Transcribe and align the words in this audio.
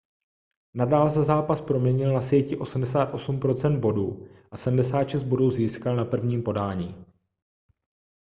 nadal 0.73 1.09
za 1.09 1.23
zápas 1.23 1.61
proměnil 1.61 2.13
na 2.13 2.21
síti 2.21 2.57
88 2.57 3.39
% 3.39 3.79
bodů 3.79 4.27
a 4.51 4.57
76 4.57 5.23
bodů 5.23 5.51
získal 5.51 5.95
na 5.95 6.05
první 6.05 6.41
podání 6.41 7.05